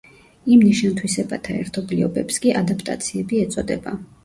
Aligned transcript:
იმ 0.53 0.63
ნიშან-თვისებათა 0.67 1.59
ერთობლიობებს 1.65 2.41
კი 2.47 2.57
ადაპტაციები 2.65 3.45
ეწოდება. 3.47 3.97